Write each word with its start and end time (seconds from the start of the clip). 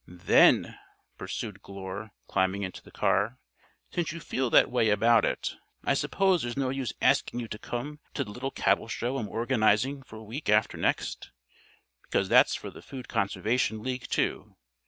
"Then," 0.07 0.79
pursued 1.19 1.61
Glure, 1.61 2.09
climbing 2.25 2.63
into 2.63 2.81
the 2.81 2.89
car, 2.89 3.37
"since 3.91 4.11
you 4.11 4.19
feel 4.19 4.49
that 4.49 4.71
way 4.71 4.89
about 4.89 5.25
it, 5.25 5.55
I 5.83 5.93
suppose 5.93 6.41
there's 6.41 6.57
no 6.57 6.69
use 6.71 6.91
asking 7.03 7.39
you 7.39 7.47
to 7.49 7.59
come 7.59 7.99
to 8.15 8.23
the 8.23 8.31
little 8.31 8.49
cattle 8.49 8.87
show 8.87 9.19
I'm 9.19 9.29
organizing 9.29 10.01
for 10.01 10.23
week 10.25 10.49
after 10.49 10.75
next, 10.75 11.29
because 12.01 12.29
that's 12.29 12.55
for 12.55 12.71
the 12.71 12.81
Food 12.81 13.07
Conservation 13.07 13.83
League 13.83 14.07
too. 14.09 14.55